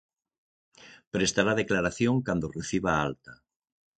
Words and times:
Prestará 1.13 1.51
declaración 1.61 2.15
cando 2.27 2.53
reciba 2.57 2.89
a 2.93 3.01
alta. 3.07 3.33